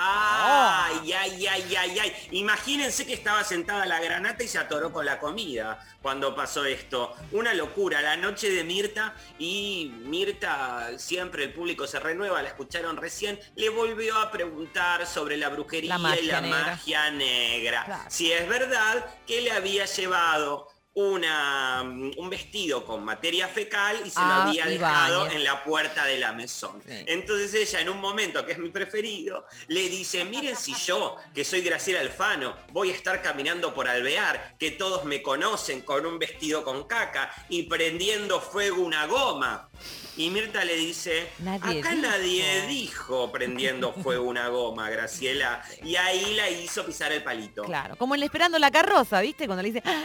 Ay, 0.00 1.12
ay, 1.12 1.46
ay, 1.48 1.76
ay, 1.76 1.98
ay. 1.98 2.12
Imagínense 2.30 3.04
que 3.04 3.14
estaba 3.14 3.42
sentada 3.42 3.84
la 3.84 4.00
granata 4.00 4.44
y 4.44 4.48
se 4.48 4.56
atoró 4.58 4.92
con 4.92 5.04
la 5.04 5.18
comida 5.18 5.84
cuando 6.00 6.36
pasó 6.36 6.64
esto. 6.64 7.14
Una 7.32 7.52
locura, 7.52 8.00
la 8.00 8.16
noche 8.16 8.48
de 8.50 8.62
Mirta 8.62 9.16
y 9.40 9.92
Mirta, 10.04 10.90
siempre 10.98 11.42
el 11.44 11.52
público 11.52 11.86
se 11.88 11.98
renueva, 11.98 12.40
la 12.42 12.48
escucharon 12.50 12.96
recién, 12.96 13.40
le 13.56 13.70
volvió 13.70 14.16
a 14.18 14.30
preguntar 14.30 15.04
sobre 15.06 15.36
la 15.36 15.48
brujería 15.48 15.98
La 15.98 16.16
y 16.16 16.26
la 16.26 16.40
magia 16.40 16.40
negra. 16.40 16.66
magia 16.66 17.10
negra. 17.10 17.84
Claro. 17.84 18.04
Si 18.08 18.30
es 18.32 18.48
verdad 18.48 19.04
que 19.26 19.40
le 19.40 19.50
había 19.50 19.84
llevado 19.86 20.68
una, 20.94 21.82
un 21.82 22.28
vestido 22.30 22.84
con 22.84 23.04
materia 23.04 23.46
fecal 23.46 23.96
y 24.04 24.10
se 24.10 24.16
Ah, 24.18 24.42
lo 24.44 24.50
había 24.50 24.66
y 24.68 24.78
dejado 24.78 25.28
en 25.30 25.44
la 25.44 25.62
puerta 25.62 26.04
de 26.04 26.18
la 26.18 26.32
mesón. 26.32 26.82
Sí. 26.86 27.04
Entonces 27.06 27.54
ella, 27.54 27.80
en 27.80 27.88
un 27.88 28.00
momento 28.00 28.44
que 28.44 28.52
es 28.52 28.58
mi 28.58 28.70
preferido, 28.70 29.46
le 29.68 29.88
dice, 29.88 30.24
miren 30.24 30.56
si 30.56 30.74
yo, 30.74 31.16
que 31.34 31.44
soy 31.44 31.60
Graciela 31.60 32.00
Alfano, 32.00 32.56
voy 32.72 32.90
a 32.90 32.94
estar 32.94 33.22
caminando 33.22 33.72
por 33.74 33.86
Alvear, 33.88 34.56
que 34.58 34.72
todos 34.72 35.04
me 35.04 35.22
conocen 35.22 35.82
con 35.82 36.04
un 36.04 36.18
vestido 36.18 36.64
con 36.64 36.84
caca 36.88 37.32
y 37.48 37.62
prendiendo 37.64 38.40
fuego 38.40 38.82
una 38.82 39.06
goma. 39.06 39.68
Y 40.16 40.30
Mirta 40.30 40.64
le 40.64 40.74
dice, 40.74 41.28
Nadie 41.38 41.78
acá 41.78 41.90
dijo". 41.92 42.02
nadie 42.02 42.66
dijo 42.66 43.30
prendiendo 43.30 43.92
fuego 43.92 44.24
una 44.24 44.48
goma, 44.48 44.90
Graciela. 44.90 45.62
Y 45.84 45.94
ahí 45.94 46.34
la 46.34 46.50
hizo 46.50 46.84
pisar 46.84 47.12
el 47.12 47.22
palito. 47.22 47.62
Claro, 47.62 47.94
como 47.96 48.16
en 48.16 48.24
Esperando 48.24 48.58
la 48.58 48.70
carroza, 48.72 49.20
¿viste? 49.20 49.46
Cuando 49.46 49.62
le 49.62 49.70
dice, 49.70 49.82
"Ah, 49.86 50.02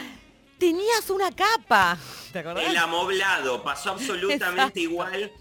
tenías 0.58 1.10
una 1.10 1.32
capa. 1.32 1.98
¿Te 2.32 2.40
acordás? 2.40 2.66
El 2.70 2.78
amoblado 2.78 3.64
pasó 3.64 3.92
absolutamente 3.92 4.54
Exacto. 4.56 4.80
igual 4.80 5.32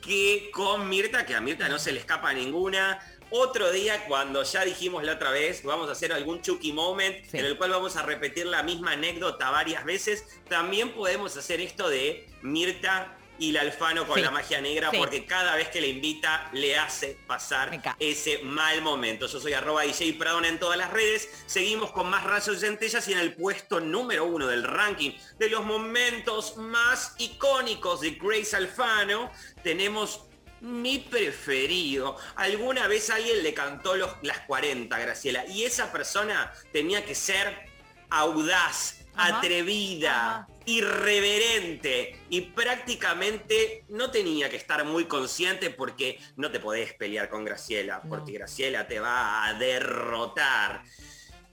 que 0.00 0.50
con 0.52 0.88
Mirta, 0.88 1.24
que 1.26 1.34
a 1.34 1.40
Mirta 1.40 1.68
no 1.68 1.78
se 1.78 1.92
le 1.92 2.00
escapa 2.00 2.32
ninguna. 2.32 2.98
Otro 3.34 3.70
día, 3.72 4.04
cuando 4.06 4.42
ya 4.42 4.64
dijimos 4.64 5.04
la 5.04 5.12
otra 5.14 5.30
vez, 5.30 5.62
vamos 5.64 5.88
a 5.88 5.92
hacer 5.92 6.12
algún 6.12 6.42
Chucky 6.42 6.72
Moment 6.72 7.16
Sí. 7.30 7.38
en 7.38 7.46
el 7.46 7.56
cual 7.56 7.70
vamos 7.70 7.96
a 7.96 8.02
repetir 8.02 8.44
la 8.46 8.62
misma 8.62 8.92
anécdota 8.92 9.50
varias 9.50 9.84
veces. 9.84 10.24
También 10.48 10.92
podemos 10.92 11.34
hacer 11.36 11.60
esto 11.60 11.88
de 11.88 12.28
Mirta 12.42 13.16
y 13.42 13.50
la 13.50 13.62
Alfano 13.62 14.06
con 14.06 14.16
Sí. 14.16 14.22
la 14.22 14.30
magia 14.30 14.60
negra, 14.60 14.90
Sí. 14.92 14.98
porque 14.98 15.26
cada 15.26 15.56
vez 15.56 15.68
que 15.68 15.80
le 15.80 15.88
invita 15.88 16.48
le 16.52 16.78
hace 16.78 17.18
pasar 17.26 17.70
ese 17.98 18.38
mal 18.44 18.82
momento. 18.82 19.26
Yo 19.26 19.40
soy 19.40 19.52
arroba 19.52 19.82
DJ 19.82 20.12
Pradona 20.14 20.46
en 20.46 20.60
todas 20.60 20.78
las 20.78 20.90
redes. 20.92 21.28
Seguimos 21.46 21.90
con 21.90 22.08
más 22.08 22.22
rayos 22.22 22.56
y 22.56 22.60
centellas 22.60 23.08
y 23.08 23.12
en 23.14 23.18
el 23.18 23.34
puesto 23.34 23.80
número 23.80 24.24
uno 24.26 24.46
del 24.46 24.62
ranking 24.62 25.10
de 25.40 25.48
los 25.50 25.64
momentos 25.64 26.56
más 26.56 27.14
icónicos 27.18 28.00
de 28.00 28.12
Grace 28.12 28.54
Alfano 28.54 29.32
tenemos 29.64 30.20
mi 30.60 30.98
preferido. 31.00 32.16
Alguna 32.36 32.86
vez 32.86 33.10
alguien 33.10 33.42
le 33.42 33.52
cantó 33.54 33.96
los, 33.96 34.10
las 34.22 34.38
40, 34.46 34.96
Graciela, 35.00 35.44
y 35.46 35.64
esa 35.64 35.90
persona 35.90 36.52
tenía 36.72 37.04
que 37.04 37.16
ser 37.16 37.66
audaz, 38.08 39.00
Ajá. 39.16 39.38
atrevida, 39.38 40.46
irreverente 40.66 42.20
y 42.28 42.42
prácticamente 42.42 43.84
no 43.88 44.10
tenía 44.10 44.50
que 44.50 44.56
estar 44.56 44.84
muy 44.84 45.04
consciente 45.04 45.70
porque 45.70 46.18
no 46.36 46.50
te 46.50 46.60
podés 46.60 46.94
pelear 46.94 47.28
con 47.28 47.44
Graciela, 47.44 48.02
porque 48.08 48.32
Graciela 48.32 48.86
te 48.86 49.00
va 49.00 49.46
a 49.46 49.54
derrotar. 49.54 50.82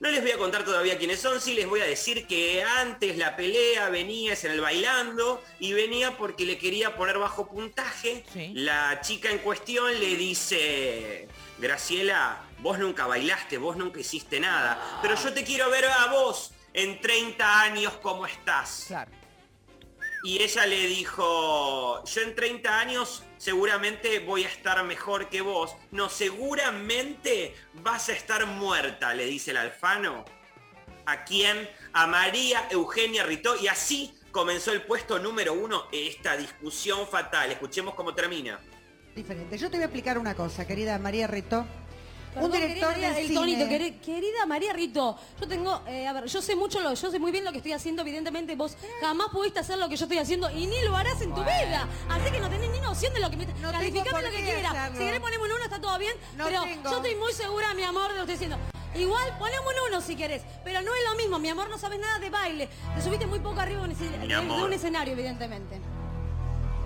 No 0.00 0.10
les 0.10 0.22
voy 0.22 0.30
a 0.30 0.38
contar 0.38 0.64
todavía 0.64 0.96
quiénes 0.96 1.20
son, 1.20 1.42
sí 1.42 1.52
les 1.52 1.68
voy 1.68 1.80
a 1.80 1.84
decir 1.84 2.26
que 2.26 2.62
antes 2.62 3.18
la 3.18 3.36
pelea 3.36 3.90
venía 3.90 4.32
es 4.32 4.44
en 4.44 4.52
el 4.52 4.60
bailando 4.62 5.42
y 5.58 5.74
venía 5.74 6.16
porque 6.16 6.46
le 6.46 6.56
quería 6.56 6.96
poner 6.96 7.18
bajo 7.18 7.46
puntaje. 7.46 8.24
Sí. 8.32 8.52
La 8.54 9.02
chica 9.02 9.30
en 9.30 9.40
cuestión 9.40 10.00
le 10.00 10.16
dice, 10.16 11.28
Graciela, 11.58 12.42
vos 12.60 12.78
nunca 12.78 13.06
bailaste, 13.06 13.58
vos 13.58 13.76
nunca 13.76 14.00
hiciste 14.00 14.40
nada, 14.40 15.00
pero 15.02 15.16
yo 15.16 15.34
te 15.34 15.44
quiero 15.44 15.68
ver 15.68 15.84
a 15.84 16.06
vos 16.06 16.52
en 16.74 17.00
30 17.00 17.62
años 17.62 17.92
cómo 18.02 18.26
estás. 18.26 18.84
Claro. 18.88 19.10
Y 20.22 20.42
ella 20.42 20.66
le 20.66 20.86
dijo, 20.86 22.04
yo 22.04 22.20
en 22.20 22.34
30 22.34 22.78
años 22.78 23.22
seguramente 23.38 24.18
voy 24.20 24.44
a 24.44 24.48
estar 24.48 24.82
mejor 24.84 25.30
que 25.30 25.40
vos. 25.40 25.74
No, 25.90 26.10
seguramente 26.10 27.54
vas 27.82 28.10
a 28.10 28.12
estar 28.12 28.44
muerta, 28.46 29.14
le 29.14 29.24
dice 29.24 29.52
el 29.52 29.56
alfano. 29.56 30.24
¿A 31.06 31.24
quién? 31.24 31.68
A 31.94 32.06
María 32.06 32.68
Eugenia 32.70 33.24
Ritó. 33.24 33.56
Y 33.56 33.68
así 33.68 34.14
comenzó 34.30 34.72
el 34.72 34.82
puesto 34.82 35.18
número 35.18 35.54
uno 35.54 35.86
esta 35.90 36.36
discusión 36.36 37.08
fatal. 37.08 37.50
Escuchemos 37.50 37.94
cómo 37.94 38.14
termina. 38.14 38.60
Diferente. 39.14 39.56
Yo 39.56 39.70
te 39.70 39.78
voy 39.78 39.82
a 39.82 39.86
explicar 39.86 40.18
una 40.18 40.34
cosa, 40.34 40.66
querida 40.66 40.98
María 40.98 41.26
Rito. 41.26 41.66
Perdón, 42.34 42.50
un 42.50 42.56
director 42.56 42.94
querida, 42.94 43.10
de 43.12 43.20
el 43.20 43.26
cine. 43.26 43.40
tonito, 43.40 43.64
queri- 43.66 44.00
querida 44.00 44.46
María 44.46 44.72
Rito, 44.72 45.18
yo 45.40 45.48
tengo, 45.48 45.82
eh, 45.88 46.06
a 46.06 46.12
ver, 46.12 46.26
yo 46.26 46.40
sé 46.40 46.54
mucho 46.54 46.80
lo, 46.80 46.94
yo 46.94 47.10
sé 47.10 47.18
muy 47.18 47.32
bien 47.32 47.44
lo 47.44 47.50
que 47.50 47.58
estoy 47.58 47.72
haciendo, 47.72 48.02
evidentemente 48.02 48.54
vos 48.54 48.76
jamás 49.00 49.28
pudiste 49.30 49.58
hacer 49.60 49.78
lo 49.78 49.88
que 49.88 49.96
yo 49.96 50.04
estoy 50.04 50.18
haciendo 50.18 50.48
y 50.50 50.66
ni 50.66 50.80
lo 50.82 50.96
harás 50.96 51.20
en 51.22 51.34
tu 51.34 51.40
vida. 51.42 51.88
Así 52.08 52.30
que 52.30 52.38
no 52.40 52.48
tenés 52.48 52.70
ni 52.70 52.80
noción 52.80 53.12
de 53.14 53.20
lo 53.20 53.30
que 53.30 53.36
me 53.36 53.46
No 53.46 53.72
calificame 53.72 54.22
lo 54.22 54.30
que 54.30 54.42
quieras. 54.44 54.72
hacerlo. 54.74 54.98
Si 54.98 55.04
querés 55.04 55.20
ponemos 55.20 55.46
un 55.48 55.52
uno, 55.54 55.64
está 55.64 55.80
todo 55.80 55.98
bien, 55.98 56.14
No 56.36 56.44
pero 56.44 56.62
tengo. 56.62 56.90
yo 56.90 56.96
estoy 56.98 57.14
muy 57.16 57.32
segura, 57.32 57.74
mi 57.74 57.82
amor, 57.82 58.12
de 58.12 58.18
lo 58.18 58.26
que 58.26 58.32
estoy 58.34 58.46
diciendo. 58.48 58.58
Igual 58.94 59.36
ponemos 59.38 59.66
un 59.72 59.88
uno 59.92 60.00
si 60.00 60.16
querés, 60.16 60.42
pero 60.64 60.82
no 60.82 60.94
es 60.94 61.00
lo 61.10 61.16
mismo, 61.16 61.38
mi 61.38 61.48
amor, 61.48 61.68
no 61.70 61.78
sabes 61.78 61.98
nada 62.00 62.18
de 62.18 62.30
baile. 62.30 62.68
Te 62.96 63.02
subiste 63.02 63.26
muy 63.26 63.38
poco 63.40 63.60
arriba 63.60 63.80
de 63.82 63.86
un 63.86 64.72
escenario, 64.72 65.12
evidentemente. 65.12 65.80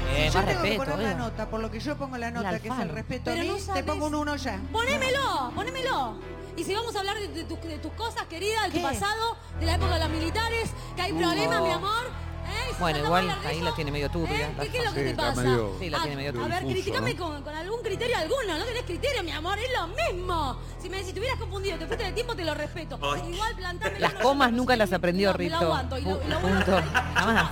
Eh, 0.08 0.30
yo 0.32 0.40
tengo 0.40 0.46
que 0.46 0.54
respeto, 0.54 0.78
poner 0.78 0.98
la 0.98 1.04
obvio. 1.14 1.16
nota, 1.24 1.48
por 1.50 1.60
lo 1.60 1.70
que 1.70 1.80
yo 1.80 1.96
pongo 1.96 2.16
la 2.16 2.30
nota, 2.30 2.58
que 2.60 2.68
es 2.68 2.78
el 2.78 2.88
respeto 2.88 3.30
a 3.30 3.34
Pero 3.34 3.52
mí, 3.54 3.60
no 3.66 3.74
te 3.74 3.84
pongo 3.84 4.06
un 4.06 4.14
uno 4.14 4.36
ya. 4.36 4.60
Ponémelo, 4.72 5.52
ponémelo. 5.54 6.14
Y 6.56 6.62
si 6.64 6.74
vamos 6.74 6.94
a 6.94 7.00
hablar 7.00 7.16
de, 7.18 7.28
de 7.28 7.44
tus- 7.44 7.60
de 7.62 7.78
tus 7.78 7.92
cosas, 7.94 8.24
querida, 8.26 8.62
de 8.64 8.68
tu 8.70 8.76
¿Qué? 8.76 8.82
pasado, 8.82 9.36
de 9.58 9.66
la 9.66 9.74
época 9.74 9.94
de 9.94 10.00
los 10.00 10.10
militares, 10.10 10.70
que 10.94 11.02
hay 11.02 11.12
problemas, 11.12 11.62
mi 11.62 11.70
amor. 11.70 12.04
¿eh? 12.46 12.68
Si 12.74 12.80
Bueno, 12.80 12.98
igual 13.00 13.36
ahí 13.44 13.60
la 13.60 13.74
tiene 13.74 13.90
medio 13.90 14.08
turbia, 14.10 14.46
¿eh? 14.48 14.54
¿Qué, 14.60 14.68
qué 14.68 14.78
es 14.78 14.84
lo 14.84 14.90
Sí, 14.90 14.96
que 14.96 15.04
te 15.04 15.14
pasa? 15.14 15.40
medio- 15.42 15.72
Sí, 15.80 15.90
la 15.90 15.98
a, 15.98 16.02
tiene 16.02 16.16
medio 16.16 16.44
a 16.44 16.46
ver, 16.48 16.58
criticame 16.64 17.14
¿no? 17.14 17.24
con, 17.26 17.42
con 17.42 17.54
algún 17.56 17.82
criterio 17.82 18.16
alguno. 18.18 18.56
No 18.58 18.64
tenés 18.64 18.82
criterio, 18.84 19.22
mi 19.24 19.32
amor, 19.32 19.58
es 19.58 19.70
lo 19.72 19.88
mismo. 19.88 20.56
Si 20.80 20.88
me 20.88 21.02
si 21.02 21.12
te 21.12 21.18
hubieras 21.18 21.38
confundido, 21.40 21.76
te 21.78 21.86
fuiste 21.86 22.04
de 22.04 22.12
tiempo, 22.12 22.36
te 22.36 22.44
lo 22.44 22.54
respeto. 22.54 22.98
Ay. 23.02 23.32
Igual 23.32 23.56
plantame 23.56 23.98
Las 23.98 24.14
comas 24.14 24.52
nunca 24.52 24.76
las 24.76 24.92
aprendió 24.92 25.28
Me 25.30 25.32
lo 25.32 25.38
Rito. 25.38 25.56
aguanto 25.56 25.98
y 25.98 26.02
lo, 26.02 26.22
y 26.22 26.28
lo 26.28 26.36
a. 26.36 26.82
Jamás. 27.16 27.50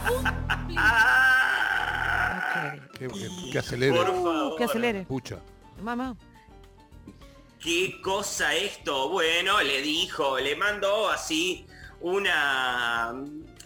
¡Ah! 2.62 2.76
Que, 2.98 3.08
que- 3.08 3.50
que 3.52 3.58
acelere. 3.58 3.96
Por 3.96 4.06
favor. 4.06 4.56
Que 4.56 4.64
acelere. 4.64 5.02
Pucha. 5.04 5.38
Mamá. 5.82 6.16
¿Qué 7.60 8.00
cosa 8.02 8.54
esto? 8.54 9.08
Bueno, 9.10 9.60
le 9.62 9.82
dijo, 9.82 10.38
le 10.38 10.56
mandó 10.56 11.08
así 11.10 11.64
una... 12.00 13.14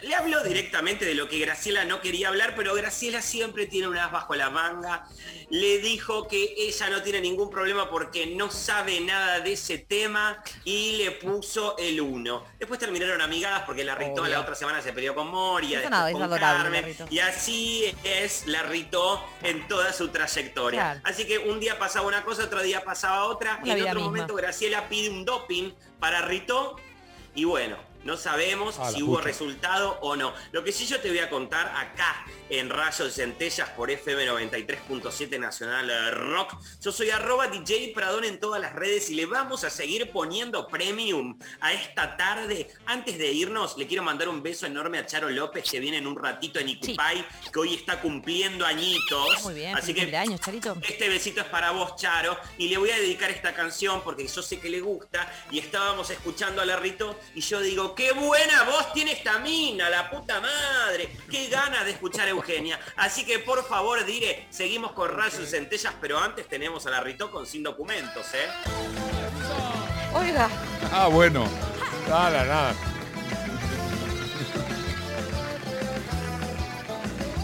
Le 0.03 0.13
habló 0.13 0.43
directamente 0.43 1.05
de 1.05 1.15
lo 1.15 1.27
que 1.27 1.39
Graciela 1.39 1.83
no 1.83 2.01
quería 2.01 2.27
hablar, 2.27 2.53
pero 2.55 2.75
Graciela 2.75 3.21
siempre 3.21 3.65
tiene 3.65 3.87
un 3.87 3.97
as 3.97 4.11
bajo 4.11 4.35
la 4.35 4.51
manga. 4.51 5.07
Le 5.49 5.79
dijo 5.79 6.27
que 6.27 6.53
ella 6.57 6.89
no 6.89 7.01
tiene 7.01 7.19
ningún 7.19 7.49
problema 7.49 7.89
porque 7.89 8.27
no 8.27 8.51
sabe 8.51 8.99
nada 8.99 9.39
de 9.39 9.53
ese 9.53 9.79
tema 9.79 10.43
y 10.63 10.97
le 10.97 11.11
puso 11.11 11.75
el 11.79 11.99
uno. 11.99 12.45
Después 12.59 12.79
terminaron 12.79 13.21
amigadas 13.21 13.63
porque 13.65 13.83
la 13.83 13.95
Obvio. 13.95 14.27
la 14.27 14.41
otra 14.41 14.53
semana 14.53 14.81
se 14.81 14.93
peleó 14.93 15.15
con 15.15 15.29
Moria, 15.29 15.79
después 15.79 16.13
con 16.13 16.37
Carmen, 16.37 16.95
y 17.09 17.19
así 17.19 17.85
es 18.03 18.45
la 18.45 18.63
Ritó 18.63 19.23
en 19.41 19.67
toda 19.67 19.91
su 19.93 20.09
trayectoria. 20.09 20.79
Claro. 20.79 21.01
Así 21.05 21.25
que 21.25 21.39
un 21.39 21.59
día 21.59 21.79
pasaba 21.79 22.07
una 22.07 22.23
cosa, 22.23 22.43
otro 22.43 22.61
día 22.61 22.83
pasaba 22.83 23.25
otra, 23.25 23.59
y 23.63 23.71
en 23.71 23.81
otro 23.81 23.95
misma. 23.95 24.05
momento 24.05 24.35
Graciela 24.35 24.87
pide 24.89 25.09
un 25.09 25.25
doping 25.25 25.71
para 25.99 26.21
Ritó 26.21 26.75
y 27.33 27.43
bueno, 27.43 27.77
no 28.03 28.15
sabemos 28.17 28.75
Ah, 28.79 28.91
si 28.91 29.03
hubo 29.03 29.13
pucha. 29.15 29.25
resultado 29.25 29.97
o 30.01 30.15
no. 30.15 30.33
Lo 30.51 30.63
que 30.63 30.71
sí 30.71 30.85
yo 30.85 30.99
te 31.01 31.09
voy 31.09 31.19
a 31.19 31.29
contar 31.29 31.67
acá 31.75 32.25
en 32.49 32.69
Rayos 32.69 33.13
Centellas 33.13 33.69
por 33.71 33.91
FM 33.91 34.25
93.7 34.27 35.39
Nacional 35.39 36.11
Rock. 36.15 36.55
Yo 36.81 36.91
soy 36.91 37.09
arroba 37.09 37.47
DJ 37.47 37.91
Pradón 37.93 38.23
en 38.23 38.39
todas 38.39 38.61
las 38.61 38.73
redes 38.73 39.09
y 39.09 39.15
le 39.15 39.25
vamos 39.25 39.63
a 39.63 39.69
seguir 39.69 40.11
poniendo 40.11 40.67
premium 40.67 41.37
a 41.59 41.73
esta 41.73 42.15
tarde. 42.17 42.69
Antes 42.85 43.17
de 43.17 43.31
irnos, 43.31 43.77
le 43.77 43.87
quiero 43.87 44.03
mandar 44.03 44.29
un 44.29 44.41
beso 44.41 44.65
enorme 44.65 44.97
a 44.99 45.05
Charo 45.05 45.29
López 45.29 45.69
que 45.69 45.79
viene 45.79 45.97
en 45.97 46.07
un 46.07 46.17
ratito 46.17 46.59
en 46.59 46.69
Icupay, 46.69 47.25
que 47.51 47.59
hoy 47.59 47.73
está 47.75 47.99
cumpliendo 47.99 48.65
añitos. 48.65 49.43
Muy 49.43 49.53
bien, 49.55 49.75
Así 49.75 49.93
que 49.93 50.01
cumpleaños, 50.01 50.39
Charito. 50.41 50.77
este 50.87 51.09
besito 51.09 51.41
es 51.41 51.47
para 51.47 51.71
vos, 51.71 51.95
Charo, 51.95 52.37
y 52.57 52.69
le 52.69 52.77
voy 52.77 52.91
a 52.91 52.97
dedicar 52.97 53.29
esta 53.31 53.53
canción 53.53 54.01
porque 54.03 54.27
yo 54.27 54.41
sé 54.41 54.59
que 54.59 54.69
le 54.69 54.79
gusta 54.81 55.31
y 55.51 55.59
estábamos 55.59 56.09
escuchando 56.09 56.61
a 56.61 56.65
la 56.65 56.77
Rito 56.77 57.19
y 57.35 57.41
yo 57.41 57.59
digo, 57.61 57.86
qué 57.95 58.11
buena 58.11 58.63
voz 58.63 58.93
tiene 58.93 59.11
esta 59.13 59.39
mina, 59.39 59.89
la 59.89 60.09
puta 60.09 60.39
madre. 60.41 61.09
Qué 61.29 61.47
ganas 61.47 61.85
de 61.85 61.91
escuchar 61.91 62.27
a 62.27 62.31
Eugenia. 62.31 62.79
Así 62.95 63.25
que 63.25 63.39
por 63.39 63.65
favor, 63.67 64.03
dire, 64.05 64.47
seguimos 64.49 64.91
con 64.93 65.09
rayos 65.15 65.39
y 65.41 65.45
centellas, 65.47 65.93
pero 66.01 66.19
antes 66.19 66.47
tenemos 66.47 66.85
a 66.85 66.89
la 66.91 67.01
Ritó 67.01 67.29
con 67.31 67.45
sin 67.45 67.63
documentos, 67.63 68.25
¿eh? 68.33 68.47
Oiga, 70.13 70.49
Ah, 70.91 71.07
bueno. 71.07 71.45
Nada, 72.09 72.45
nada. 72.45 72.73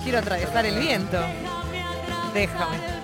quiero 0.04 0.20
atravesar 0.20 0.66
el 0.66 0.80
viento. 0.80 1.18
Déjame. 2.34 3.03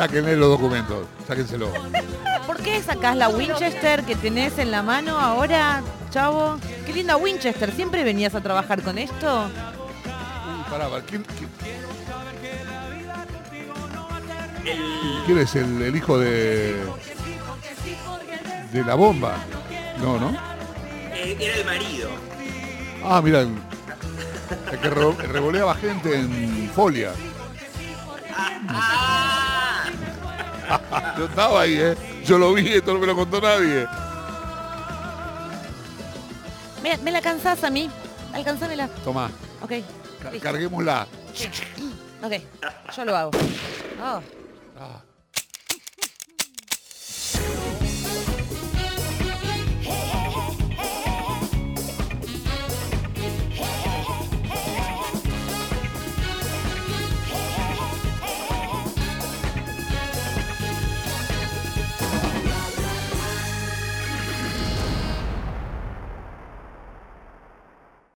Sáquenle 0.00 0.34
los 0.34 0.48
documentos. 0.48 1.06
Sáquenselo. 1.28 1.70
¿Por 2.46 2.56
qué 2.62 2.82
sacás 2.82 3.14
la 3.16 3.28
Winchester 3.28 4.02
que 4.02 4.16
tenés 4.16 4.56
en 4.58 4.70
la 4.70 4.82
mano 4.82 5.20
ahora, 5.20 5.82
chavo? 6.10 6.56
Qué 6.86 6.94
linda 6.94 7.18
Winchester. 7.18 7.70
¿Siempre 7.70 8.02
venías 8.02 8.34
a 8.34 8.40
trabajar 8.40 8.80
con 8.80 8.96
esto? 8.96 9.44
Uy, 9.44 10.64
pará, 10.70 10.88
pará. 10.88 11.02
¿Quién, 11.04 11.22
quién- 11.36 11.50
quién 15.26 15.38
es 15.38 15.54
el, 15.56 15.82
el 15.82 15.94
hijo 15.94 16.18
de. 16.18 16.76
de 18.72 18.82
la 18.84 18.94
bomba? 18.94 19.36
No, 19.98 20.18
¿no? 20.18 20.30
eh, 21.12 21.36
Era 21.38 21.56
el 21.56 21.64
marido. 21.66 22.08
Ah, 23.04 23.20
mira. 23.22 23.40
El, 23.42 23.54
que 24.80 24.88
re- 24.88 25.26
revoleaba 25.28 25.74
gente 25.74 26.18
en 26.18 26.70
folia. 26.74 27.10
Ah, 28.66 29.29
Yo 31.18 31.24
estaba 31.26 31.62
ahí, 31.62 31.74
¿eh? 31.78 31.96
Yo 32.24 32.38
lo 32.38 32.52
vi, 32.54 32.68
esto 32.72 32.92
no 32.94 33.00
me 33.00 33.06
lo 33.06 33.16
contó 33.16 33.40
nadie. 33.40 33.86
¿Me, 36.82 36.96
me 36.98 37.10
la 37.10 37.18
alcanzás 37.18 37.62
a 37.64 37.70
mí? 37.70 37.90
Alcanzámela. 38.32 38.88
Tomá, 39.04 39.30
Ok. 39.60 39.70
ca- 40.22 40.30
listo. 40.30 40.42
carguémosla. 40.48 41.06
Ok, 42.22 42.32
yo 42.96 43.04
lo 43.04 43.16
hago. 43.16 43.30
Oh, 44.02 44.20
Ah, 44.82 45.00